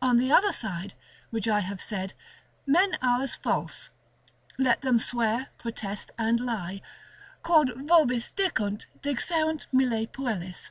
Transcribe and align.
On 0.00 0.16
the 0.18 0.30
other 0.30 0.52
side, 0.52 0.94
which 1.30 1.48
I 1.48 1.58
have 1.58 1.80
said, 1.82 2.14
men 2.68 2.96
are 3.02 3.20
as 3.20 3.34
false, 3.34 3.90
let 4.58 4.80
them 4.82 5.00
swear, 5.00 5.48
protest, 5.58 6.12
and 6.16 6.38
lie; 6.38 6.82
Quod 7.42 7.70
vobis 7.74 8.30
dicunt, 8.30 8.86
dixerunt 9.02 9.66
mille 9.72 10.06
puellis. 10.06 10.70